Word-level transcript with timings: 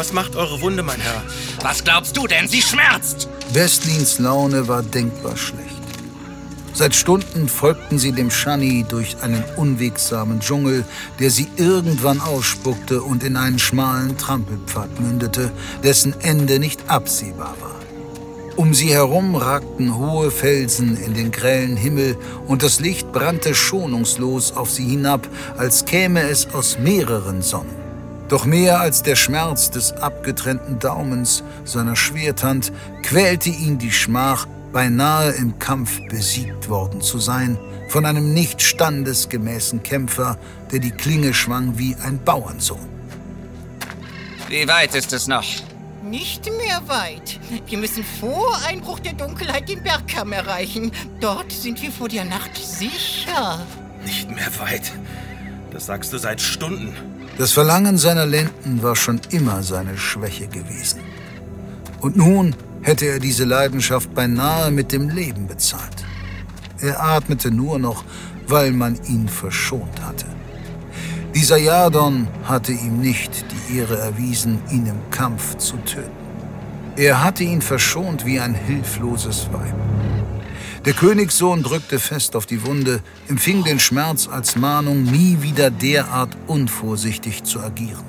Was 0.00 0.14
macht 0.14 0.34
eure 0.34 0.62
Wunde, 0.62 0.82
mein 0.82 0.98
Herr? 0.98 1.22
Was 1.60 1.84
glaubst 1.84 2.16
du 2.16 2.26
denn? 2.26 2.48
Sie 2.48 2.62
schmerzt! 2.62 3.28
Westlins 3.52 4.18
Laune 4.18 4.66
war 4.66 4.82
denkbar 4.82 5.36
schlecht. 5.36 5.76
Seit 6.72 6.94
Stunden 6.94 7.50
folgten 7.50 7.98
sie 7.98 8.12
dem 8.12 8.30
Shani 8.30 8.86
durch 8.88 9.22
einen 9.22 9.44
unwegsamen 9.58 10.40
Dschungel, 10.40 10.86
der 11.18 11.28
sie 11.28 11.48
irgendwann 11.56 12.18
ausspuckte 12.22 13.02
und 13.02 13.22
in 13.22 13.36
einen 13.36 13.58
schmalen 13.58 14.16
Trampelpfad 14.16 14.98
mündete, 15.00 15.52
dessen 15.82 16.18
Ende 16.22 16.60
nicht 16.60 16.88
absehbar 16.88 17.54
war. 17.60 17.76
Um 18.56 18.72
sie 18.72 18.94
herum 18.94 19.36
ragten 19.36 19.98
hohe 19.98 20.30
Felsen 20.30 20.96
in 20.96 21.12
den 21.12 21.30
grellen 21.30 21.76
Himmel 21.76 22.16
und 22.46 22.62
das 22.62 22.80
Licht 22.80 23.12
brannte 23.12 23.54
schonungslos 23.54 24.52
auf 24.52 24.70
sie 24.70 24.86
hinab, 24.86 25.28
als 25.58 25.84
käme 25.84 26.22
es 26.22 26.54
aus 26.54 26.78
mehreren 26.78 27.42
Sonnen. 27.42 27.79
Doch 28.30 28.44
mehr 28.44 28.78
als 28.78 29.02
der 29.02 29.16
Schmerz 29.16 29.70
des 29.70 29.92
abgetrennten 29.92 30.78
Daumens 30.78 31.42
seiner 31.64 31.96
Schwerthand 31.96 32.72
quälte 33.02 33.50
ihn 33.50 33.78
die 33.78 33.90
Schmach, 33.90 34.46
beinahe 34.72 35.32
im 35.32 35.58
Kampf 35.58 35.98
besiegt 36.08 36.68
worden 36.68 37.00
zu 37.00 37.18
sein 37.18 37.58
von 37.88 38.06
einem 38.06 38.32
nicht 38.32 38.62
standesgemäßen 38.62 39.82
Kämpfer, 39.82 40.38
der 40.70 40.78
die 40.78 40.92
Klinge 40.92 41.34
schwang 41.34 41.76
wie 41.76 41.96
ein 42.04 42.22
Bauernsohn. 42.22 42.88
Wie 44.48 44.68
weit 44.68 44.94
ist 44.94 45.12
es 45.12 45.26
noch? 45.26 45.44
Nicht 46.04 46.46
mehr 46.46 46.82
weit. 46.86 47.40
Wir 47.66 47.78
müssen 47.78 48.04
vor 48.20 48.56
Einbruch 48.64 49.00
der 49.00 49.14
Dunkelheit 49.14 49.68
den 49.68 49.82
Bergkamm 49.82 50.32
erreichen. 50.32 50.92
Dort 51.20 51.50
sind 51.50 51.82
wir 51.82 51.90
vor 51.90 52.08
der 52.08 52.24
Nacht 52.24 52.56
sicher. 52.56 53.66
Nicht 54.04 54.30
mehr 54.30 54.50
weit. 54.60 54.92
Das 55.72 55.86
sagst 55.86 56.12
du 56.12 56.18
seit 56.18 56.40
Stunden. 56.40 56.94
Das 57.38 57.52
Verlangen 57.52 57.96
seiner 57.96 58.26
Lenden 58.26 58.82
war 58.82 58.96
schon 58.96 59.20
immer 59.30 59.62
seine 59.62 59.96
Schwäche 59.96 60.46
gewesen. 60.46 61.00
Und 62.00 62.16
nun 62.16 62.54
hätte 62.82 63.06
er 63.06 63.18
diese 63.18 63.44
Leidenschaft 63.44 64.14
beinahe 64.14 64.70
mit 64.70 64.92
dem 64.92 65.08
Leben 65.08 65.46
bezahlt. 65.46 66.04
Er 66.80 67.02
atmete 67.02 67.50
nur 67.50 67.78
noch, 67.78 68.04
weil 68.46 68.72
man 68.72 68.98
ihn 69.04 69.28
verschont 69.28 70.02
hatte. 70.02 70.26
Dieser 71.34 71.58
Jadon 71.58 72.26
hatte 72.44 72.72
ihm 72.72 73.00
nicht 73.00 73.44
die 73.52 73.78
Ehre 73.78 73.98
erwiesen, 73.98 74.58
ihn 74.70 74.86
im 74.86 75.10
Kampf 75.10 75.56
zu 75.58 75.76
töten. 75.78 76.10
Er 76.96 77.22
hatte 77.22 77.44
ihn 77.44 77.62
verschont 77.62 78.26
wie 78.26 78.40
ein 78.40 78.54
hilfloses 78.54 79.48
Weib. 79.52 79.74
Der 80.86 80.94
Königssohn 80.94 81.62
drückte 81.62 81.98
fest 81.98 82.34
auf 82.34 82.46
die 82.46 82.64
Wunde, 82.64 83.02
empfing 83.28 83.64
den 83.64 83.78
Schmerz 83.78 84.26
als 84.28 84.56
Mahnung, 84.56 85.02
nie 85.02 85.42
wieder 85.42 85.70
derart 85.70 86.34
unvorsichtig 86.46 87.44
zu 87.44 87.60
agieren. 87.60 88.04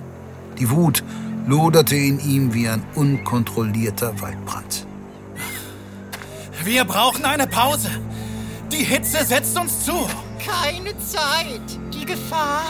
Die 0.57 0.69
Wut 0.69 1.03
loderte 1.47 1.97
in 1.97 2.19
ihm 2.19 2.53
wie 2.53 2.69
ein 2.69 2.81
unkontrollierter 2.95 4.21
Waldbrand. 4.21 4.87
Wir 6.63 6.85
brauchen 6.85 7.25
eine 7.25 7.45
Pause. 7.45 7.89
Die 8.71 8.83
Hitze 8.85 9.25
setzt 9.25 9.57
uns 9.59 9.83
zu. 9.83 10.07
Keine 10.39 10.97
Zeit. 10.99 11.79
Die 11.93 12.05
Gefahr 12.05 12.63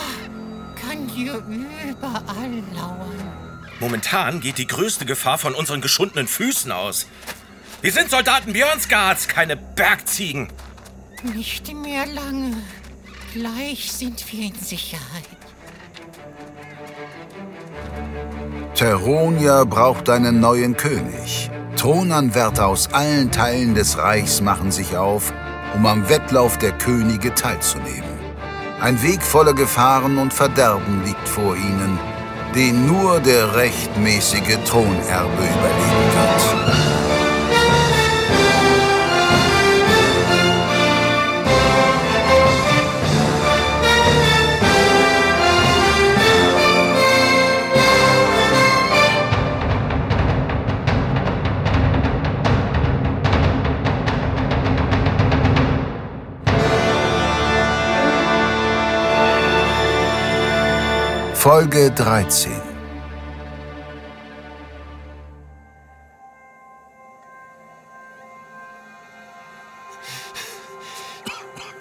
kann 0.82 1.08
hier 1.10 1.44
überall 1.88 2.64
lauern. 2.74 3.32
Momentan 3.80 4.40
geht 4.40 4.58
die 4.58 4.68
größte 4.68 5.06
Gefahr 5.06 5.38
von 5.38 5.54
unseren 5.54 5.82
geschundenen 5.82 6.28
Füßen 6.28 6.72
aus. 6.72 7.06
Wir 7.82 7.92
sind 7.92 8.12
Soldaten 8.12 8.54
Björnsgards, 8.54 9.28
keine 9.28 9.58
Bergziegen. 9.58 10.50
Nicht 11.24 11.74
mehr 11.74 12.06
lange. 12.06 12.56
Gleich 13.34 13.92
sind 13.92 14.24
wir 14.32 14.50
in 14.50 14.56
Sicherheit. 14.56 15.02
Teronia 18.75 19.64
braucht 19.64 20.12
einen 20.12 20.40
neuen 20.40 20.78
König. 20.78 21.50
Thronanwärter 21.75 22.68
aus 22.68 22.94
allen 22.94 23.31
Teilen 23.31 23.74
des 23.74 23.98
Reichs 23.98 24.42
machen 24.42 24.72
sich 24.72 24.96
auf, 24.96 25.34
um 25.74 25.88
am 25.88 26.08
Wettlauf 26.08 26.59
der 26.59 26.74
Könige 26.74 27.34
teilzunehmen. 27.34 28.19
Ein 28.80 29.02
Weg 29.02 29.24
voller 29.24 29.53
Gefahren 29.53 30.19
und 30.19 30.34
Verderben 30.34 31.03
liegt 31.03 31.28
vor 31.28 31.56
ihnen, 31.56 31.98
den 32.53 32.86
nur 32.86 33.19
der 33.22 33.56
rechtmäßige 33.56 34.59
Thronerbe 34.66 35.34
überleben 35.34 36.13
wird. 36.13 37.11
Folge 61.44 61.90
13 61.90 62.52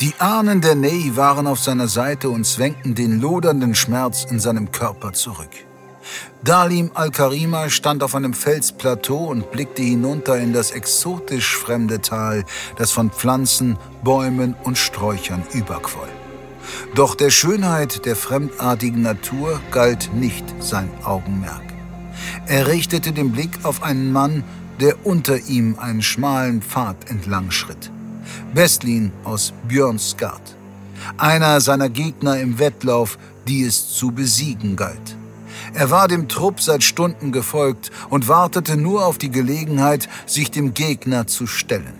Die 0.01 0.15
Ahnen 0.19 0.63
der 0.63 0.75
Ney 0.75 1.15
waren 1.15 1.47
auf 1.47 1.59
seiner 1.59 1.89
Seite 1.89 2.31
und 2.31 2.47
zwängten 2.47 2.95
den 2.95 3.21
lodernden 3.21 3.75
Schmerz 3.75 4.25
in 4.25 4.41
seinem 4.41 4.73
Körper 4.73 5.13
zurück. 5.13 5.51
Dalim 6.43 6.91
al-Karima 6.95 7.69
stand 7.69 8.03
auf 8.03 8.15
einem 8.15 8.33
Felsplateau 8.33 9.27
und 9.27 9.51
blickte 9.51 9.83
hinunter 9.83 10.39
in 10.39 10.55
das 10.55 10.71
exotisch 10.71 11.55
fremde 11.55 12.01
Tal, 12.01 12.47
das 12.77 12.93
von 12.93 13.11
Pflanzen, 13.11 13.77
Bäumen 14.03 14.57
und 14.65 14.79
Sträuchern 14.79 15.45
überquoll. 15.53 16.09
Doch 16.95 17.15
der 17.15 17.31
Schönheit 17.31 18.05
der 18.07 18.17
fremdartigen 18.17 19.03
Natur 19.03 19.61
galt 19.71 20.11
nicht 20.15 20.45
sein 20.61 20.91
Augenmerk. 21.05 21.63
Er 22.47 22.67
richtete 22.67 23.13
den 23.13 23.33
Blick 23.33 23.51
auf 23.63 23.83
einen 23.83 24.13
Mann, 24.13 24.45
der 24.81 25.07
unter 25.07 25.39
ihm 25.39 25.79
einen 25.79 26.03
schmalen 26.03 26.63
Pfad 26.63 27.11
entlang 27.11 27.51
schritt. 27.51 27.91
Bestlin 28.55 29.13
aus 29.25 29.53
Björnsgard. 29.69 30.57
Einer 31.17 31.61
seiner 31.61 31.89
Gegner 31.89 32.39
im 32.39 32.59
Wettlauf, 32.59 33.19
die 33.47 33.63
es 33.63 33.91
zu 33.95 34.13
besiegen 34.13 34.77
galt. 34.77 35.17
Er 35.75 35.91
war 35.91 36.09
dem 36.09 36.29
Trupp 36.29 36.61
seit 36.61 36.83
Stunden 36.83 37.33
gefolgt 37.33 37.91
und 38.09 38.29
wartete 38.29 38.77
nur 38.77 39.07
auf 39.07 39.19
die 39.19 39.31
Gelegenheit, 39.31 40.09
sich 40.27 40.51
dem 40.51 40.75
Gegner 40.75 41.27
zu 41.27 41.47
stellen. 41.47 42.00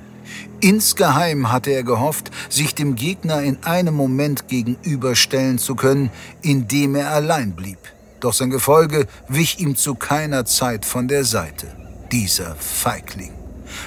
Insgeheim 0.61 1.51
hatte 1.51 1.71
er 1.71 1.83
gehofft, 1.83 2.31
sich 2.49 2.75
dem 2.75 2.95
Gegner 2.95 3.43
in 3.43 3.63
einem 3.65 3.95
Moment 3.95 4.49
gegenüberstellen 4.49 5.59
zu 5.59 5.75
können, 5.75 6.11
in 6.43 6.69
dem 6.69 6.95
er 6.95 7.11
allein 7.11 7.53
blieb. 7.53 7.79
Doch 8.21 8.35
sein 8.35 8.51
Gefolge 8.51 9.07
wich 9.29 9.61
ihm 9.61 9.77
zu 9.77 9.95
keiner 9.95 10.45
Zeit 10.45 10.85
von 10.85 11.09
der 11.09 11.25
Seite. 11.25 11.69
Dieser 12.13 12.55
Feigling. 12.57 13.33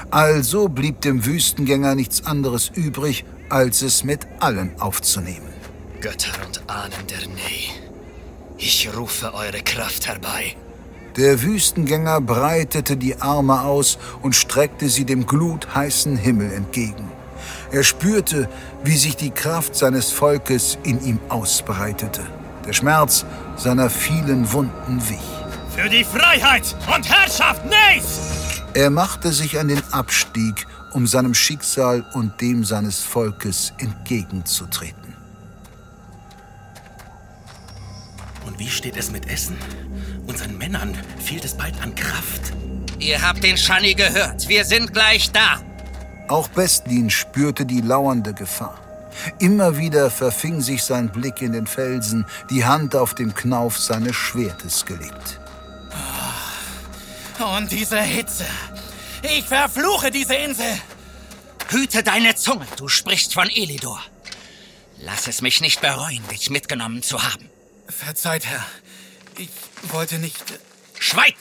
Also 0.09 0.69
blieb 0.69 1.01
dem 1.01 1.25
Wüstengänger 1.25 1.93
nichts 1.95 2.25
anderes 2.25 2.71
übrig, 2.73 3.25
als 3.49 3.81
es 3.81 4.03
mit 4.03 4.25
allen 4.39 4.79
aufzunehmen. 4.79 5.53
Götter 6.01 6.33
und 6.45 6.69
Ahnen 6.69 7.07
der 7.09 7.27
Nähe, 7.27 7.71
ich 8.57 8.89
rufe 8.95 9.33
eure 9.33 9.61
Kraft 9.61 10.07
herbei. 10.07 10.55
Der 11.15 11.43
Wüstengänger 11.43 12.21
breitete 12.21 12.97
die 12.97 13.21
Arme 13.21 13.61
aus 13.61 13.99
und 14.23 14.35
streckte 14.35 14.89
sie 14.89 15.05
dem 15.05 15.27
glutheißen 15.27 16.17
Himmel 16.17 16.51
entgegen. 16.51 17.11
Er 17.71 17.83
spürte, 17.83 18.49
wie 18.83 18.97
sich 18.97 19.15
die 19.15 19.29
Kraft 19.29 19.75
seines 19.75 20.11
Volkes 20.11 20.77
in 20.83 21.03
ihm 21.05 21.19
ausbreitete. 21.29 22.21
Der 22.65 22.73
Schmerz 22.73 23.25
seiner 23.57 23.89
vielen 23.89 24.51
Wunden 24.53 25.01
wich. 25.07 25.19
Für 25.75 25.89
die 25.89 26.03
Freiheit 26.03 26.75
und 26.95 27.07
Herrschaft 27.07 27.63
Nays! 27.65 28.61
Er 28.73 28.89
machte 28.89 29.31
sich 29.31 29.59
an 29.59 29.67
den 29.67 29.83
Abstieg, 29.91 30.65
um 30.93 31.05
seinem 31.05 31.35
Schicksal 31.35 32.03
und 32.13 32.41
dem 32.41 32.63
seines 32.63 33.01
Volkes 33.01 33.73
entgegenzutreten. 33.77 35.13
Und 38.45 38.57
wie 38.57 38.69
steht 38.69 38.97
es 38.97 39.11
mit 39.11 39.27
Essen? 39.27 39.57
Unseren 40.27 40.57
Männern 40.57 40.97
fehlt 41.23 41.45
es 41.45 41.55
bald 41.55 41.81
an 41.81 41.93
Kraft. 41.95 42.53
Ihr 42.99 43.21
habt 43.21 43.43
den 43.43 43.57
Shani 43.57 43.93
gehört. 43.93 44.47
Wir 44.47 44.65
sind 44.65 44.93
gleich 44.93 45.31
da. 45.31 45.61
Auch 46.27 46.47
Bestlin 46.47 47.09
spürte 47.09 47.65
die 47.65 47.81
lauernde 47.81 48.33
Gefahr. 48.33 48.79
Immer 49.39 49.77
wieder 49.77 50.09
verfing 50.09 50.61
sich 50.61 50.83
sein 50.83 51.11
Blick 51.11 51.41
in 51.41 51.51
den 51.51 51.67
Felsen, 51.67 52.25
die 52.49 52.65
Hand 52.65 52.95
auf 52.95 53.13
dem 53.13 53.33
Knauf 53.35 53.77
seines 53.77 54.15
Schwertes 54.15 54.85
gelegt. 54.85 55.39
Und 57.39 57.71
diese 57.71 58.01
Hitze. 58.01 58.45
Ich 59.21 59.45
verfluche 59.45 60.11
diese 60.11 60.35
Insel. 60.35 60.79
Hüte 61.69 62.03
deine 62.03 62.35
Zunge, 62.35 62.67
du 62.77 62.87
sprichst 62.87 63.33
von 63.33 63.49
Elidor. 63.49 64.01
Lass 64.99 65.27
es 65.27 65.41
mich 65.41 65.59
nicht 65.59 65.81
bereuen, 65.81 66.21
dich 66.31 66.49
mitgenommen 66.49 67.01
zu 67.03 67.21
haben. 67.21 67.49
Verzeiht, 67.87 68.45
Herr. 68.45 68.65
Ich 69.37 69.49
wollte 69.91 70.19
nicht. 70.19 70.59
Schweig! 70.99 71.35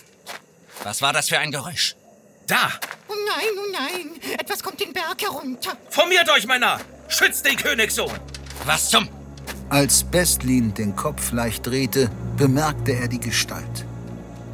Was 0.82 1.02
war 1.02 1.12
das 1.12 1.28
für 1.28 1.38
ein 1.38 1.50
Geräusch? 1.50 1.94
Da! 2.46 2.70
Oh 3.08 3.14
nein, 3.26 3.50
oh 3.56 3.72
nein. 3.72 4.32
Etwas 4.38 4.62
kommt 4.62 4.80
den 4.80 4.92
Berg 4.92 5.22
herunter. 5.22 5.76
Formiert 5.90 6.28
euch, 6.30 6.46
Männer! 6.46 6.80
Schützt 7.08 7.44
den 7.46 7.56
Königssohn! 7.56 8.12
Was 8.64 8.90
zum... 8.90 9.08
Als 9.68 10.04
Bestlin 10.04 10.74
den 10.74 10.96
Kopf 10.96 11.32
leicht 11.32 11.66
drehte, 11.66 12.10
bemerkte 12.36 12.92
er 12.92 13.08
die 13.08 13.20
Gestalt. 13.20 13.86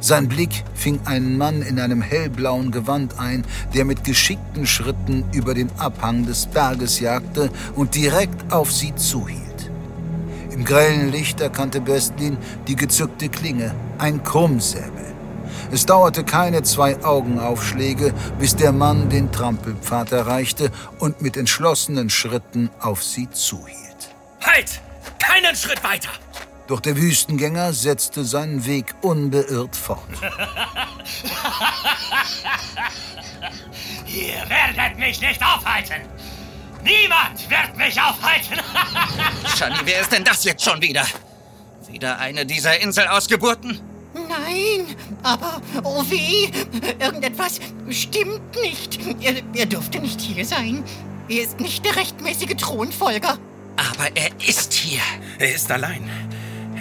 Sein 0.01 0.29
Blick 0.29 0.63
fing 0.75 1.01
einen 1.05 1.37
Mann 1.37 1.61
in 1.61 1.79
einem 1.79 2.01
hellblauen 2.01 2.71
Gewand 2.71 3.19
ein, 3.19 3.45
der 3.73 3.83
mit 3.83 4.05
geschickten 4.05 4.65
Schritten 4.65 5.25
über 5.33 5.53
den 5.53 5.69
Abhang 5.77 6.25
des 6.25 6.45
Berges 6.45 7.01
jagte 7.01 7.51
und 7.75 7.95
direkt 7.95 8.53
auf 8.53 8.71
sie 8.71 8.95
zuhielt. 8.95 9.48
Im 10.59 10.65
grellen 10.65 11.09
Licht 11.09 11.39
erkannte 11.39 11.79
Bestlin 11.79 12.37
die 12.67 12.75
gezückte 12.75 13.29
Klinge, 13.29 13.73
ein 13.97 14.21
Krummsäbel. 14.25 15.15
Es 15.71 15.85
dauerte 15.85 16.25
keine 16.25 16.63
zwei 16.63 17.01
Augenaufschläge, 17.01 18.13
bis 18.39 18.57
der 18.57 18.73
Mann 18.73 19.09
den 19.09 19.31
Trampelpfad 19.31 20.11
erreichte 20.11 20.69
und 20.99 21.21
mit 21.21 21.37
entschlossenen 21.37 22.09
Schritten 22.09 22.69
auf 22.81 23.01
sie 23.01 23.29
zuhielt. 23.29 24.13
Halt! 24.41 24.81
Keinen 25.17 25.55
Schritt 25.55 25.81
weiter! 25.81 26.09
Doch 26.67 26.81
der 26.81 26.97
Wüstengänger 26.97 27.71
setzte 27.71 28.25
seinen 28.25 28.65
Weg 28.65 28.93
unbeirrt 29.01 29.77
fort. 29.77 30.03
Ihr 34.07 34.49
werdet 34.49 34.99
mich 34.99 35.21
nicht 35.21 35.41
aufhalten! 35.41 36.18
Niemand 36.83 37.49
wird 37.49 37.77
mich 37.77 37.99
aufhalten! 37.99 38.59
Shani, 39.57 39.75
wer 39.83 40.01
ist 40.01 40.11
denn 40.11 40.23
das 40.23 40.43
jetzt 40.43 40.63
schon 40.63 40.81
wieder? 40.81 41.05
Wieder 41.89 42.19
eine 42.19 42.45
dieser 42.45 42.79
Inselausgeburten? 42.79 43.79
Nein, 44.13 44.95
aber 45.23 45.61
oh 45.83 46.03
weh, 46.09 46.49
irgendetwas 46.99 47.59
stimmt 47.89 48.55
nicht. 48.61 48.99
Er, 49.21 49.35
er 49.53 49.65
durfte 49.65 49.99
nicht 49.99 50.19
hier 50.19 50.45
sein. 50.45 50.83
Er 51.27 51.43
ist 51.43 51.59
nicht 51.59 51.85
der 51.85 51.95
rechtmäßige 51.95 52.55
Thronfolger. 52.55 53.37
Aber 53.75 54.15
er 54.15 54.29
ist 54.47 54.73
hier. 54.73 55.01
Er 55.37 55.53
ist 55.53 55.71
allein. 55.71 56.09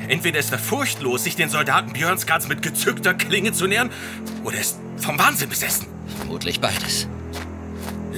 Entweder 0.08 0.38
ist 0.38 0.52
er 0.52 0.58
furchtlos, 0.58 1.24
sich 1.24 1.36
den 1.36 1.50
Soldaten 1.50 1.92
Björnsgards 1.92 2.48
mit 2.48 2.62
gezückter 2.62 3.12
Klinge 3.12 3.52
zu 3.52 3.66
nähern, 3.66 3.90
oder 4.42 4.56
er 4.56 4.62
ist 4.62 4.78
vom 4.96 5.18
Wahnsinn 5.18 5.50
besessen. 5.50 5.86
Vermutlich 6.16 6.60
beides. 6.60 7.06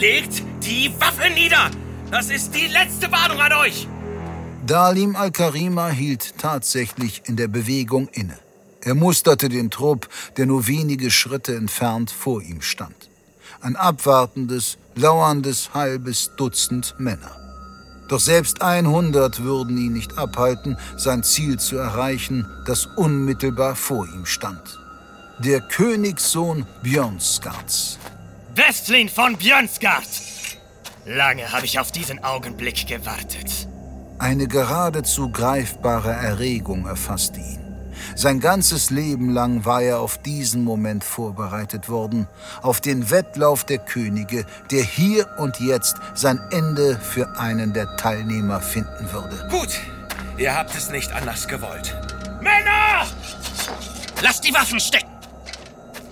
Legt 0.00 0.42
die 0.62 0.90
Waffe 0.98 1.28
nieder! 1.28 1.70
Das 2.10 2.30
ist 2.30 2.54
die 2.54 2.68
letzte 2.68 3.12
Warnung 3.12 3.38
an 3.38 3.52
euch! 3.52 3.86
Dalim 4.66 5.14
al-Karima 5.14 5.90
hielt 5.90 6.38
tatsächlich 6.38 7.20
in 7.26 7.36
der 7.36 7.48
Bewegung 7.48 8.08
inne. 8.08 8.38
Er 8.80 8.94
musterte 8.94 9.50
den 9.50 9.70
Trupp, 9.70 10.08
der 10.38 10.46
nur 10.46 10.66
wenige 10.66 11.10
Schritte 11.10 11.54
entfernt 11.54 12.10
vor 12.10 12.40
ihm 12.40 12.62
stand. 12.62 13.10
Ein 13.60 13.76
abwartendes, 13.76 14.78
lauerndes 14.94 15.74
halbes 15.74 16.30
Dutzend 16.38 16.94
Männer. 16.96 17.36
Doch 18.08 18.20
selbst 18.20 18.62
100 18.62 19.42
würden 19.42 19.76
ihn 19.76 19.92
nicht 19.92 20.16
abhalten, 20.16 20.78
sein 20.96 21.22
Ziel 21.24 21.58
zu 21.58 21.76
erreichen, 21.76 22.46
das 22.64 22.86
unmittelbar 22.86 23.76
vor 23.76 24.06
ihm 24.06 24.24
stand. 24.24 24.80
Der 25.40 25.60
Königssohn 25.60 26.64
Björnsgards. 26.82 27.98
Westlin 28.54 29.08
von 29.08 29.36
Björnsgard! 29.36 30.08
Lange 31.04 31.52
habe 31.52 31.66
ich 31.66 31.78
auf 31.78 31.92
diesen 31.92 32.22
Augenblick 32.24 32.86
gewartet. 32.86 33.68
Eine 34.18 34.48
geradezu 34.48 35.30
greifbare 35.30 36.10
Erregung 36.10 36.86
erfasste 36.86 37.38
ihn. 37.38 37.60
Sein 38.16 38.40
ganzes 38.40 38.90
Leben 38.90 39.30
lang 39.30 39.64
war 39.64 39.82
er 39.82 40.00
auf 40.00 40.18
diesen 40.18 40.64
Moment 40.64 41.04
vorbereitet 41.04 41.88
worden, 41.88 42.26
auf 42.60 42.80
den 42.80 43.10
Wettlauf 43.10 43.64
der 43.64 43.78
Könige, 43.78 44.44
der 44.70 44.82
hier 44.82 45.28
und 45.38 45.60
jetzt 45.60 45.96
sein 46.14 46.40
Ende 46.50 46.98
für 46.98 47.38
einen 47.38 47.72
der 47.72 47.96
Teilnehmer 47.96 48.60
finden 48.60 49.12
würde. 49.12 49.48
Gut, 49.50 49.78
ihr 50.38 50.56
habt 50.56 50.74
es 50.74 50.90
nicht 50.90 51.12
anders 51.12 51.46
gewollt. 51.46 51.94
Männer! 52.40 53.06
Lasst 54.22 54.44
die 54.44 54.52
Waffen 54.52 54.80
stecken! 54.80 55.10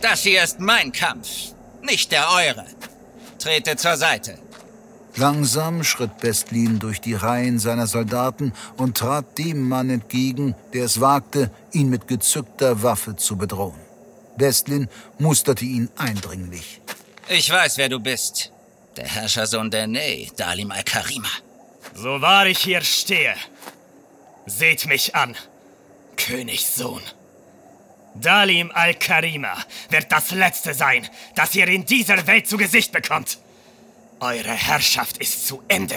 Das 0.00 0.20
hier 0.20 0.44
ist 0.44 0.60
mein 0.60 0.92
Kampf, 0.92 1.28
nicht 1.82 2.12
der 2.12 2.30
eure. 2.30 2.66
Trete 3.38 3.76
zur 3.76 3.96
Seite. 3.96 4.38
Langsam 5.16 5.82
schritt 5.82 6.18
Bestlin 6.18 6.78
durch 6.78 7.00
die 7.00 7.14
Reihen 7.14 7.58
seiner 7.58 7.86
Soldaten 7.86 8.52
und 8.76 8.96
trat 8.96 9.36
dem 9.38 9.68
Mann 9.68 9.90
entgegen, 9.90 10.54
der 10.72 10.84
es 10.84 11.00
wagte, 11.00 11.50
ihn 11.72 11.88
mit 11.88 12.06
gezückter 12.06 12.82
Waffe 12.82 13.16
zu 13.16 13.36
bedrohen. 13.36 13.80
Bestlin 14.36 14.88
musterte 15.18 15.64
ihn 15.64 15.90
eindringlich. 15.96 16.80
Ich 17.28 17.50
weiß, 17.50 17.78
wer 17.78 17.88
du 17.88 17.98
bist. 17.98 18.52
Der 18.96 19.06
Herrschersohn 19.06 19.70
der 19.70 19.86
Ney, 19.86 20.30
Dalim 20.36 20.70
al-Karima. 20.70 21.28
So 21.94 22.20
wahr 22.20 22.46
ich 22.46 22.58
hier 22.58 22.80
stehe, 22.82 23.34
seht 24.46 24.86
mich 24.86 25.14
an, 25.14 25.34
Königssohn. 26.16 27.02
Dalim 28.20 28.70
al-Karima 28.74 29.56
wird 29.90 30.10
das 30.10 30.30
Letzte 30.30 30.74
sein, 30.74 31.06
das 31.34 31.54
ihr 31.54 31.68
in 31.68 31.84
dieser 31.84 32.26
Welt 32.26 32.48
zu 32.48 32.56
Gesicht 32.56 32.92
bekommt. 32.92 33.38
Eure 34.20 34.50
Herrschaft 34.50 35.18
ist 35.18 35.46
zu 35.46 35.62
Ende. 35.68 35.96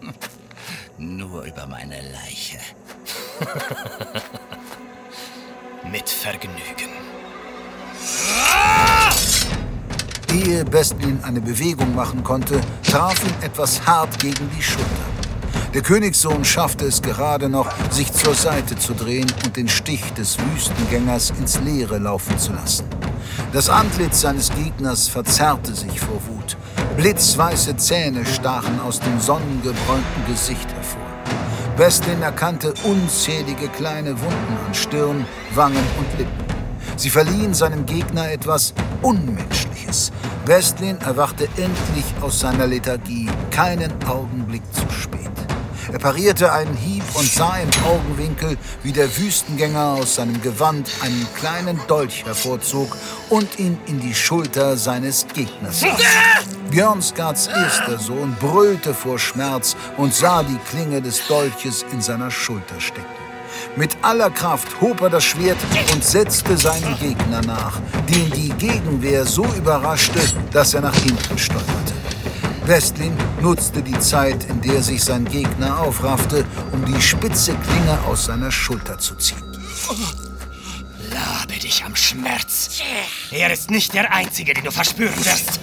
Nur 0.98 1.44
über 1.44 1.66
meine 1.66 2.00
Leiche. 2.10 2.58
Mit 5.90 6.08
Vergnügen. 6.08 6.90
Ehe 10.32 10.64
Bestlin 10.64 11.22
eine 11.24 11.40
Bewegung 11.40 11.94
machen 11.94 12.22
konnte, 12.22 12.60
traf 12.84 13.22
ihn 13.24 13.42
etwas 13.42 13.84
hart 13.86 14.18
gegen 14.18 14.50
die 14.56 14.62
Schulter. 14.62 15.19
Der 15.74 15.82
Königssohn 15.82 16.44
schaffte 16.44 16.84
es 16.86 17.00
gerade 17.00 17.48
noch, 17.48 17.68
sich 17.90 18.12
zur 18.12 18.34
Seite 18.34 18.76
zu 18.76 18.92
drehen 18.94 19.32
und 19.44 19.56
den 19.56 19.68
Stich 19.68 20.12
des 20.14 20.36
Wüstengängers 20.38 21.32
ins 21.38 21.60
Leere 21.60 21.98
laufen 21.98 22.38
zu 22.38 22.52
lassen. 22.52 22.86
Das 23.52 23.68
Antlitz 23.68 24.20
seines 24.20 24.50
Gegners 24.50 25.08
verzerrte 25.08 25.74
sich 25.74 26.00
vor 26.00 26.20
Wut. 26.28 26.56
Blitzweiße 26.96 27.76
Zähne 27.76 28.26
stachen 28.26 28.80
aus 28.80 29.00
dem 29.00 29.20
sonnengebräunten 29.20 30.26
Gesicht 30.26 30.68
hervor. 30.72 31.00
Bestlin 31.76 32.20
erkannte 32.20 32.74
unzählige 32.84 33.68
kleine 33.68 34.10
Wunden 34.20 34.56
an 34.66 34.74
Stirn, 34.74 35.24
Wangen 35.54 35.86
und 35.98 36.18
Lippen. 36.18 36.44
Sie 36.96 37.08
verliehen 37.10 37.54
seinem 37.54 37.86
Gegner 37.86 38.30
etwas 38.30 38.74
Unmenschliches. 39.02 40.12
Bestlin 40.44 40.98
erwachte 40.98 41.44
endlich 41.56 42.04
aus 42.20 42.40
seiner 42.40 42.66
Lethargie, 42.66 43.28
keinen 43.50 43.92
Augenblick 44.06 44.62
zu 44.74 44.82
spät. 44.92 45.29
Er 45.92 45.98
parierte 45.98 46.52
einen 46.52 46.76
Hieb 46.76 47.02
und 47.14 47.26
sah 47.30 47.56
im 47.58 47.70
Augenwinkel, 47.84 48.56
wie 48.82 48.92
der 48.92 49.16
Wüstengänger 49.18 49.96
aus 50.00 50.14
seinem 50.14 50.40
Gewand 50.40 50.88
einen 51.02 51.26
kleinen 51.34 51.80
Dolch 51.88 52.24
hervorzog 52.24 52.96
und 53.28 53.58
ihn 53.58 53.78
in 53.86 53.98
die 53.98 54.14
Schulter 54.14 54.76
seines 54.76 55.26
Gegners 55.34 55.82
warf. 55.82 56.00
Björnsgards 56.70 57.48
erster 57.48 57.98
Sohn 57.98 58.36
brüllte 58.38 58.94
vor 58.94 59.18
Schmerz 59.18 59.74
und 59.96 60.14
sah 60.14 60.44
die 60.44 60.58
Klinge 60.70 61.02
des 61.02 61.26
Dolches 61.26 61.84
in 61.92 62.00
seiner 62.00 62.30
Schulter 62.30 62.80
stecken. 62.80 63.06
Mit 63.76 63.96
aller 64.02 64.30
Kraft 64.30 64.68
hob 64.80 65.00
er 65.00 65.10
das 65.10 65.24
Schwert 65.24 65.58
und 65.92 66.04
setzte 66.04 66.56
seinen 66.56 66.96
Gegner 67.00 67.40
nach, 67.42 67.80
den 68.08 68.30
die 68.30 68.50
Gegenwehr 68.50 69.24
so 69.26 69.44
überraschte, 69.56 70.20
dass 70.52 70.74
er 70.74 70.82
nach 70.82 70.96
hinten 70.96 71.36
stolperte. 71.36 71.99
Westlin 72.70 73.12
nutzte 73.42 73.82
die 73.82 73.98
Zeit, 73.98 74.44
in 74.44 74.60
der 74.60 74.80
sich 74.80 75.02
sein 75.02 75.24
Gegner 75.24 75.80
aufraffte, 75.80 76.44
um 76.70 76.84
die 76.84 77.02
spitze 77.02 77.52
Klinge 77.52 77.98
aus 78.06 78.26
seiner 78.26 78.52
Schulter 78.52 78.96
zu 78.96 79.16
ziehen. 79.16 79.42
Labe 81.12 81.58
dich 81.58 81.84
am 81.84 81.96
Schmerz. 81.96 82.80
Er 83.32 83.52
ist 83.52 83.72
nicht 83.72 83.92
der 83.92 84.14
Einzige, 84.14 84.54
den 84.54 84.62
du 84.62 84.70
verspüren 84.70 85.18
wirst. 85.24 85.58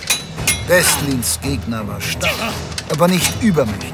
Westlins 0.68 1.40
Gegner 1.42 1.88
war 1.88 2.02
stark, 2.02 2.54
aber 2.92 3.08
nicht 3.08 3.42
übermächtig. 3.42 3.94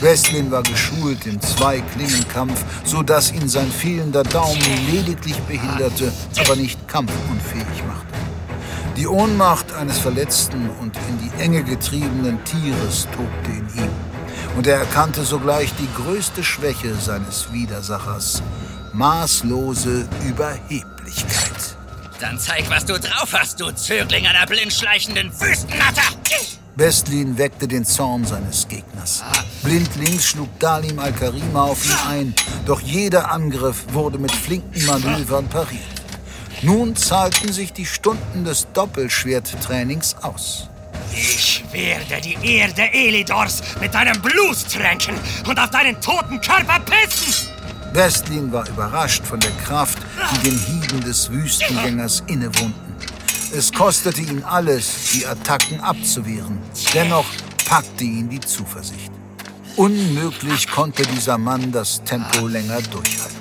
Westlin 0.00 0.50
war 0.50 0.62
geschult 0.62 1.26
im 1.26 1.38
Zwei-Klingen-Kampf, 1.42 2.64
sodass 2.82 3.30
ihn 3.30 3.46
sein 3.46 3.70
fehlender 3.70 4.22
Daumen 4.22 4.62
lediglich 4.90 5.36
behinderte, 5.40 6.10
aber 6.38 6.56
nicht 6.56 6.88
kampfunfähig 6.88 7.84
machte. 7.86 8.07
Die 8.98 9.06
Ohnmacht 9.06 9.72
eines 9.74 9.96
verletzten 10.00 10.68
und 10.80 10.96
in 11.08 11.18
die 11.20 11.40
Enge 11.40 11.62
getriebenen 11.62 12.42
Tieres 12.42 13.06
tobte 13.14 13.50
in 13.52 13.84
ihm. 13.84 13.90
Und 14.56 14.66
er 14.66 14.78
erkannte 14.78 15.22
sogleich 15.24 15.72
die 15.78 15.88
größte 15.94 16.42
Schwäche 16.42 16.92
seines 16.96 17.52
Widersachers, 17.52 18.42
maßlose 18.92 20.08
Überheblichkeit. 20.26 21.76
Dann 22.18 22.40
zeig, 22.40 22.68
was 22.70 22.86
du 22.86 22.98
drauf 22.98 23.32
hast, 23.34 23.60
du 23.60 23.70
Zögling 23.70 24.26
einer 24.26 24.46
blindschleichenden 24.46 25.30
Wüstennatter! 25.40 26.02
Bestlin 26.74 27.38
weckte 27.38 27.68
den 27.68 27.84
Zorn 27.84 28.24
seines 28.24 28.66
Gegners. 28.66 29.22
Blindlings 29.62 30.24
schlug 30.24 30.48
Dalim 30.58 30.98
al-Karima 30.98 31.62
auf 31.62 31.86
ihn 31.86 31.96
ein, 32.08 32.34
doch 32.66 32.80
jeder 32.80 33.30
Angriff 33.30 33.84
wurde 33.92 34.18
mit 34.18 34.32
flinken 34.32 34.86
Manövern 34.86 35.46
pariert. 35.48 35.97
Nun 36.62 36.96
zahlten 36.96 37.52
sich 37.52 37.72
die 37.72 37.86
Stunden 37.86 38.44
des 38.44 38.66
Doppelschwerttrainings 38.72 40.16
aus. 40.22 40.68
Ich 41.12 41.64
werde 41.72 42.20
die 42.20 42.36
Erde 42.42 42.82
Elidors 42.92 43.62
mit 43.80 43.94
deinem 43.94 44.20
Blut 44.20 44.56
tränken 44.72 45.14
und 45.48 45.58
auf 45.58 45.70
deinen 45.70 46.00
toten 46.00 46.40
Körper 46.40 46.80
pissen! 46.80 47.48
Westlin 47.92 48.52
war 48.52 48.68
überrascht 48.68 49.24
von 49.24 49.40
der 49.40 49.52
Kraft, 49.64 49.98
die 50.32 50.50
den 50.50 50.58
Hieben 50.58 51.00
des 51.00 51.30
Wüstengängers 51.30 52.22
innewohnten. 52.26 52.96
Es 53.54 53.72
kostete 53.72 54.20
ihn 54.20 54.42
alles, 54.44 55.12
die 55.12 55.26
Attacken 55.26 55.80
abzuwehren. 55.80 56.58
Dennoch 56.92 57.26
packte 57.66 58.04
ihn 58.04 58.28
die 58.28 58.40
Zuversicht. 58.40 59.10
Unmöglich 59.76 60.68
konnte 60.68 61.02
dieser 61.02 61.38
Mann 61.38 61.72
das 61.72 62.02
Tempo 62.04 62.46
länger 62.46 62.82
durchhalten. 62.82 63.37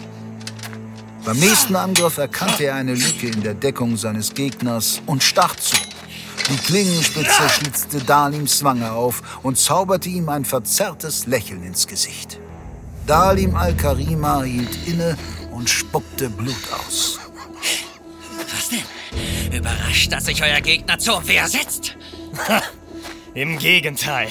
Beim 1.27 1.39
nächsten 1.39 1.75
Angriff 1.75 2.19
erkannte 2.19 2.67
er 2.67 2.75
eine 2.75 2.96
Lücke 2.96 3.27
in 3.27 3.43
der 3.43 3.53
Deckung 3.53 3.98
seines 3.98 4.34
Gegners 4.34 5.01
und 5.07 5.22
stach 5.22 5.57
zu. 5.57 5.75
Die 6.50 6.55
Klingenspitze 6.55 7.50
schlitzte 7.50 7.98
Dalims 8.00 8.63
Wange 8.63 8.93
auf 8.93 9.22
und 9.43 9.57
zauberte 9.57 10.07
ihm 10.07 10.29
ein 10.29 10.46
verzerrtes 10.46 11.27
Lächeln 11.27 11.63
ins 11.63 11.86
Gesicht. 11.86 12.39
Dalim 13.07 13.57
al-Karima 13.57 14.43
hielt 14.43 14.88
inne 14.88 15.17
und 15.51 15.69
spuckte 15.69 16.29
Blut 16.29 16.55
aus. 16.79 17.19
Was 18.50 18.69
denn? 18.69 19.51
Überrascht, 19.51 20.10
dass 20.13 20.27
sich 20.27 20.41
euer 20.41 20.62
Gegner 20.62 20.98
zur 20.98 21.27
Wehr 21.27 21.50
setzt? 21.50 21.98
Im 23.34 23.60
Gegenteil. 23.60 24.29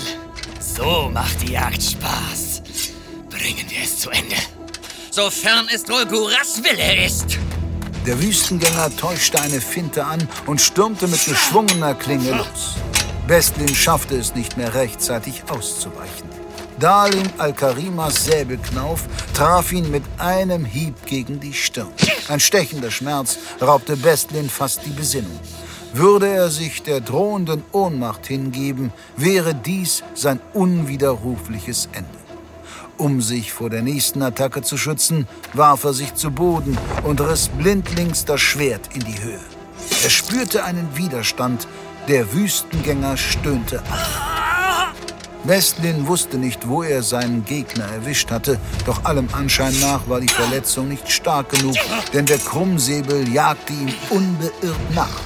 So 0.60 1.10
macht 1.12 1.42
die 1.42 1.52
Jagd 1.52 1.82
Spaß. 1.82 2.62
Bringen 3.28 3.66
wir 3.68 3.82
es 3.84 3.98
zu 3.98 4.08
Ende. 4.08 4.36
Sofern 5.16 5.66
es 5.75 5.88
Rolguras 5.88 6.62
Wille 6.62 7.06
ist. 7.06 7.38
Der 8.06 8.20
Wüstengänger 8.20 8.94
täuschte 8.99 9.40
eine 9.40 9.62
Finte 9.62 10.04
an 10.04 10.28
und 10.44 10.61
stürmte 10.61 11.08
mit 11.08 11.25
geschwungener 11.25 11.94
Klinge 11.94 12.32
los. 12.32 12.75
Westlin 13.26 13.75
schaffte 13.75 14.18
es 14.18 14.35
nicht 14.35 14.58
mehr 14.58 14.75
rechtzeitig 14.75 15.42
auszuweichen. 15.49 16.28
Dalim 16.78 17.30
al-Karimas 17.38 18.26
Säbelknauf 18.26 19.04
traf 19.32 19.73
ihn 19.73 19.90
mit 19.90 20.02
einem 20.18 20.66
Hieb 20.66 21.06
gegen 21.06 21.40
die 21.40 21.54
Stirn. 21.54 21.94
Ein 22.28 22.40
stechender 22.40 22.90
Schmerz 22.90 23.38
raubte 23.62 24.04
Westlin 24.04 24.50
fast 24.50 24.85
die 24.85 24.90
Besinnung. 24.90 25.40
Würde 25.94 26.28
er 26.28 26.50
sich 26.50 26.82
der 26.82 27.00
drohenden 27.00 27.64
Ohnmacht 27.73 28.26
hingeben, 28.26 28.92
wäre 29.16 29.54
dies 29.54 30.02
sein 30.12 30.40
unwiderrufliches 30.52 31.88
Ende. 31.92 32.15
Um 32.98 33.20
sich 33.20 33.52
vor 33.52 33.68
der 33.68 33.82
nächsten 33.82 34.22
Attacke 34.22 34.62
zu 34.62 34.78
schützen, 34.78 35.28
warf 35.52 35.84
er 35.84 35.92
sich 35.92 36.14
zu 36.14 36.30
Boden 36.30 36.78
und 37.04 37.20
riss 37.20 37.48
blindlings 37.48 38.24
das 38.24 38.40
Schwert 38.40 38.88
in 38.94 39.00
die 39.00 39.22
Höhe. 39.22 39.40
Er 40.02 40.10
spürte 40.10 40.64
einen 40.64 40.88
Widerstand, 40.96 41.68
der 42.08 42.32
Wüstengänger 42.32 43.18
stöhnte 43.18 43.80
an. 43.80 44.26
Westlin 45.44 46.06
wusste 46.06 46.38
nicht, 46.38 46.66
wo 46.68 46.82
er 46.82 47.02
seinen 47.02 47.44
Gegner 47.44 47.84
erwischt 47.84 48.30
hatte, 48.30 48.58
doch 48.86 49.04
allem 49.04 49.28
Anschein 49.32 49.78
nach 49.80 50.08
war 50.08 50.20
die 50.20 50.28
Verletzung 50.28 50.88
nicht 50.88 51.10
stark 51.10 51.50
genug, 51.50 51.76
denn 52.14 52.24
der 52.24 52.38
Krummsäbel 52.38 53.28
jagte 53.28 53.74
ihm 53.74 53.92
unbeirrt 54.10 54.94
nach. 54.94 55.20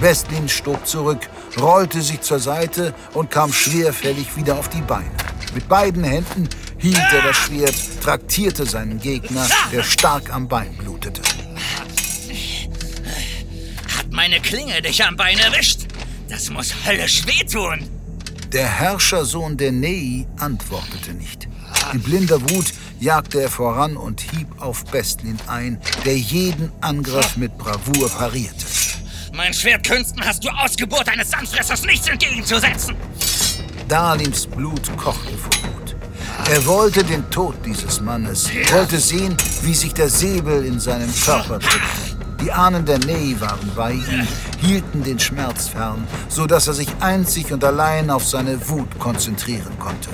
Westlin 0.00 0.48
stob 0.48 0.86
zurück, 0.86 1.28
rollte 1.60 2.00
sich 2.00 2.20
zur 2.20 2.38
Seite 2.38 2.94
und 3.12 3.30
kam 3.30 3.52
schwerfällig 3.52 4.36
wieder 4.36 4.56
auf 4.56 4.68
die 4.68 4.82
Beine. 4.82 5.10
Mit 5.54 5.68
beiden 5.68 6.04
Händen 6.04 6.48
hielt 6.82 7.12
er 7.12 7.22
das 7.22 7.36
Schwert, 7.36 7.74
traktierte 8.02 8.66
seinen 8.66 9.00
Gegner, 9.00 9.46
der 9.72 9.84
stark 9.84 10.32
am 10.32 10.48
Bein 10.48 10.76
blutete. 10.76 11.22
Hat 13.96 14.10
meine 14.10 14.40
Klinge 14.40 14.82
dich 14.82 15.04
am 15.04 15.16
Bein 15.16 15.38
erwischt? 15.38 15.82
Das 16.28 16.50
muss 16.50 16.74
höllisch 16.84 17.26
wehtun. 17.26 17.88
Der 18.52 18.66
Herrschersohn 18.66 19.56
der 19.56 19.72
Nei 19.72 20.26
antwortete 20.38 21.14
nicht. 21.14 21.48
In 21.92 22.02
blinder 22.02 22.40
Wut 22.50 22.66
jagte 23.00 23.40
er 23.40 23.48
voran 23.48 23.96
und 23.96 24.20
hieb 24.20 24.48
auf 24.60 24.84
Bestlin 24.86 25.38
ein, 25.46 25.80
der 26.04 26.18
jeden 26.18 26.70
Angriff 26.80 27.36
mit 27.36 27.56
Bravour 27.58 28.08
parierte. 28.10 28.66
Mein 29.34 29.54
Schwertkünsten 29.54 30.24
hast 30.24 30.44
du 30.44 30.50
Ausgeburt 30.50 31.08
eines 31.08 31.30
Sandfressers 31.30 31.84
nichts 31.84 32.08
entgegenzusetzen. 32.08 32.94
Dalims 33.88 34.46
Blut 34.46 34.96
kochte 34.96 35.36
vor. 35.38 35.61
Er 36.50 36.66
wollte 36.66 37.04
den 37.04 37.28
Tod 37.30 37.54
dieses 37.64 38.00
Mannes, 38.00 38.50
wollte 38.72 38.98
sehen, 38.98 39.36
wie 39.62 39.74
sich 39.74 39.94
der 39.94 40.08
Säbel 40.08 40.64
in 40.64 40.80
seinem 40.80 41.12
Körper 41.24 41.58
drückte. 41.58 42.16
Die 42.42 42.52
Ahnen 42.52 42.84
der 42.84 42.98
Nei 42.98 43.36
waren 43.38 43.70
bei 43.76 43.92
ihm, 43.92 44.26
hielten 44.60 45.04
den 45.04 45.18
Schmerz 45.18 45.68
fern, 45.68 46.06
so 46.28 46.46
dass 46.46 46.66
er 46.66 46.74
sich 46.74 46.88
einzig 47.00 47.52
und 47.52 47.62
allein 47.64 48.10
auf 48.10 48.26
seine 48.26 48.68
Wut 48.68 48.98
konzentrieren 48.98 49.78
konnte. 49.78 50.10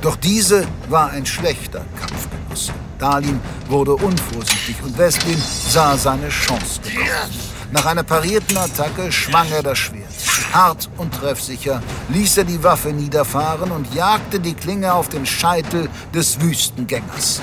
Doch 0.00 0.16
diese 0.16 0.66
war 0.88 1.10
ein 1.10 1.26
schlechter 1.26 1.84
Kampfgenosse. 1.98 2.72
Dalim 2.98 3.40
wurde 3.68 3.94
unvorsichtig 3.94 4.76
und 4.82 4.96
Westlin 4.96 5.42
sah 5.68 5.96
seine 5.96 6.28
Chance 6.28 6.80
gekommen. 6.82 7.08
Nach 7.72 7.84
einer 7.86 8.04
parierten 8.04 8.56
Attacke 8.56 9.10
schwang 9.10 9.48
er 9.50 9.62
das 9.62 9.78
Schwert. 9.78 10.05
Hart 10.52 10.88
und 10.96 11.12
treffsicher 11.14 11.82
ließ 12.08 12.38
er 12.38 12.44
die 12.44 12.62
Waffe 12.62 12.88
niederfahren 12.88 13.70
und 13.70 13.92
jagte 13.94 14.40
die 14.40 14.54
Klinge 14.54 14.92
auf 14.92 15.08
den 15.08 15.26
Scheitel 15.26 15.88
des 16.14 16.40
Wüstengängers. 16.40 17.40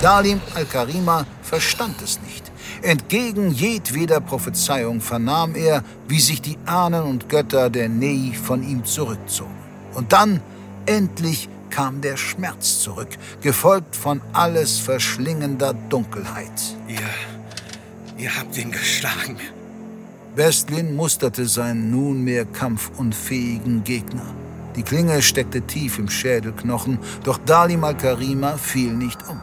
Dalim 0.00 0.40
al-Karima 0.54 1.26
verstand 1.42 2.00
es 2.02 2.20
nicht. 2.22 2.50
Entgegen 2.82 3.50
jedweder 3.50 4.20
Prophezeiung 4.20 5.00
vernahm 5.00 5.54
er, 5.54 5.84
wie 6.08 6.20
sich 6.20 6.40
die 6.40 6.56
Ahnen 6.64 7.02
und 7.02 7.28
Götter 7.28 7.68
der 7.68 7.88
Nei 7.88 8.32
von 8.32 8.62
ihm 8.62 8.84
zurückzogen. 8.84 9.58
Und 9.94 10.12
dann, 10.12 10.40
endlich, 10.86 11.48
kam 11.70 12.00
der 12.00 12.16
Schmerz 12.16 12.80
zurück, 12.80 13.10
gefolgt 13.42 13.96
von 13.96 14.20
alles 14.32 14.78
verschlingender 14.78 15.74
Dunkelheit. 15.74 16.76
Ihr, 16.88 16.98
ihr 18.16 18.36
habt 18.36 18.56
ihn 18.56 18.72
geschlagen. 18.72 19.36
Westlin 20.36 20.94
musterte 20.94 21.46
seinen 21.46 21.90
nunmehr 21.90 22.44
kampfunfähigen 22.44 23.82
Gegner. 23.82 24.34
Die 24.76 24.84
Klinge 24.84 25.22
steckte 25.22 25.62
tief 25.62 25.98
im 25.98 26.08
Schädelknochen, 26.08 27.00
doch 27.24 27.38
Dalim 27.38 27.82
al-Karima 27.82 28.56
fiel 28.56 28.92
nicht 28.92 29.28
um. 29.28 29.40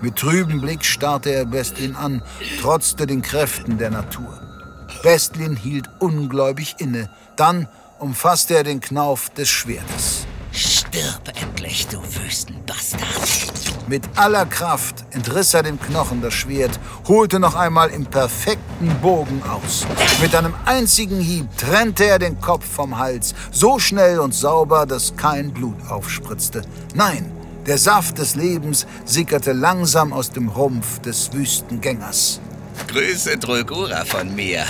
Mit 0.00 0.16
trübem 0.16 0.62
Blick 0.62 0.84
starrte 0.84 1.30
er 1.30 1.52
Westlin 1.52 1.94
an, 1.94 2.22
trotzte 2.60 3.06
den 3.06 3.20
Kräften 3.20 3.76
der 3.76 3.90
Natur. 3.90 4.40
Westlin 5.02 5.54
hielt 5.54 5.90
ungläubig 6.00 6.76
inne, 6.78 7.10
dann 7.36 7.68
umfasste 7.98 8.56
er 8.56 8.64
den 8.64 8.80
Knauf 8.80 9.28
des 9.30 9.48
Schwertes. 9.48 10.26
Stirb 10.50 11.30
endlich, 11.40 11.86
du 11.88 11.98
Wüstenbastard. 12.02 13.61
Mit 13.88 14.04
aller 14.14 14.46
Kraft 14.46 15.04
entriss 15.10 15.54
er 15.54 15.64
dem 15.64 15.80
Knochen 15.80 16.22
das 16.22 16.34
Schwert, 16.34 16.78
holte 17.08 17.40
noch 17.40 17.54
einmal 17.54 17.90
im 17.90 18.06
perfekten 18.06 18.88
Bogen 19.00 19.42
aus. 19.42 19.86
Mit 20.20 20.34
einem 20.34 20.54
einzigen 20.64 21.18
Hieb 21.18 21.48
trennte 21.58 22.04
er 22.04 22.18
den 22.18 22.40
Kopf 22.40 22.64
vom 22.64 22.98
Hals, 22.98 23.34
so 23.50 23.78
schnell 23.78 24.20
und 24.20 24.34
sauber, 24.34 24.86
dass 24.86 25.16
kein 25.16 25.52
Blut 25.52 25.76
aufspritzte. 25.88 26.62
Nein, 26.94 27.30
der 27.66 27.78
Saft 27.78 28.18
des 28.18 28.36
Lebens 28.36 28.86
sickerte 29.04 29.52
langsam 29.52 30.12
aus 30.12 30.30
dem 30.30 30.48
Rumpf 30.48 31.00
des 31.00 31.32
Wüstengängers. 31.32 32.40
Grüße 32.88 33.36
Drogura 33.38 34.04
von 34.04 34.34
mir. 34.34 34.64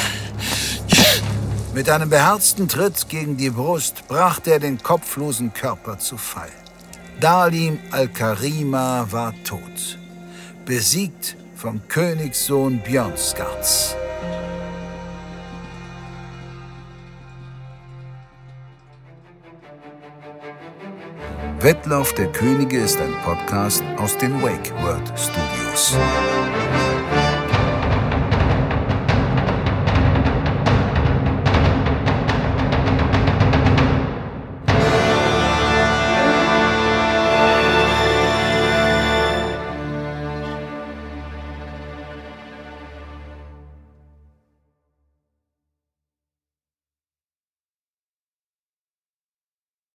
Mit 1.74 1.88
einem 1.88 2.10
beherzten 2.10 2.68
Tritt 2.68 3.08
gegen 3.08 3.36
die 3.36 3.50
Brust 3.50 4.06
brachte 4.08 4.52
er 4.52 4.58
den 4.58 4.82
kopflosen 4.82 5.54
Körper 5.54 5.98
zu 5.98 6.18
Fall. 6.18 6.50
Dalim 7.20 7.78
al-Karima 7.90 9.06
war 9.10 9.32
tot, 9.44 9.98
besiegt 10.64 11.36
vom 11.54 11.80
Königssohn 11.88 12.78
Björnskarts. 12.78 13.96
Wettlauf 21.60 22.12
der 22.14 22.26
Könige 22.32 22.78
ist 22.78 23.00
ein 23.00 23.14
Podcast 23.24 23.84
aus 23.98 24.18
den 24.18 24.42
Wake 24.42 24.72
World 24.82 25.12
Studios. 25.16 25.96